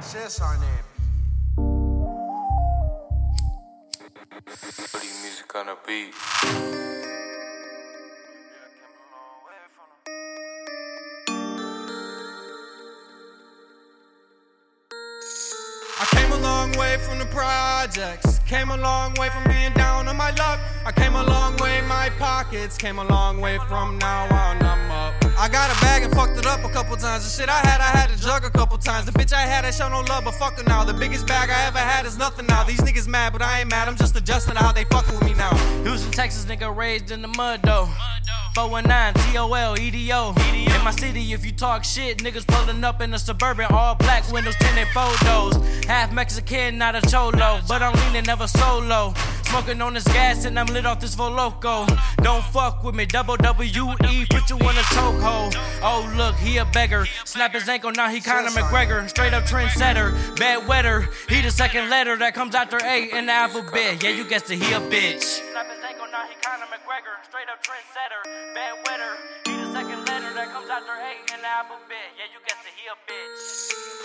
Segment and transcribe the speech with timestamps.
[0.00, 0.84] Chess on that
[4.92, 6.14] Putting music on a beat.
[16.00, 18.38] I came a long way from the projects.
[18.46, 20.60] Came a long way from being down on my luck.
[20.86, 24.57] I came a long way, my pockets came a long way from now on.
[25.48, 27.24] I'm got a bag and fucked it up a couple times.
[27.24, 29.06] The shit I had, I had to jug a couple times.
[29.06, 30.84] The bitch I had, I show no love, but fuck her now.
[30.84, 32.64] The biggest bag I ever had is nothing now.
[32.64, 33.88] These niggas mad, but I ain't mad.
[33.88, 35.56] I'm just adjusting to how they fuck with me now.
[35.84, 37.88] Houston, Texas, nigga raised in the mud though.
[38.54, 40.34] 419 TOL EDO.
[40.52, 44.30] In my city, if you talk shit, niggas pulling up in a suburban, all black
[44.30, 45.56] windows, tinted photos.
[45.86, 49.14] Half Mexican, not a cholo, but I'm leaning never solo.
[49.44, 51.86] Smoking on this gas and I'm lit off this Voloco.
[52.18, 53.66] Don't fuck with me, double W
[54.10, 55.27] E, put you in a chokehold.
[55.80, 57.06] Oh look, he a beggar.
[57.24, 59.08] Snap his ankle, now he Conor McGregor.
[59.08, 61.08] Straight up trendsetter, bad wetter.
[61.28, 64.02] He the second letter that comes after A in the alphabet.
[64.02, 65.22] Yeah, you guessed it, he a bitch.
[65.22, 66.34] Snap his ankle, now he
[66.88, 67.14] McGregor.
[67.24, 69.14] Straight up trendsetter, bad wetter.
[69.46, 72.16] He the second letter that comes after A in the alphabet.
[72.18, 73.97] Yeah, you guessed it, he a bitch.